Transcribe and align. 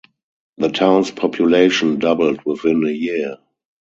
The 0.57 0.69
town's 0.69 1.11
population 1.11 1.99
doubled 1.99 2.43
within 2.43 2.83
a 2.87 2.91
year. 2.91 3.37